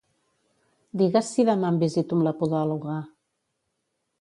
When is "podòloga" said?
2.41-2.97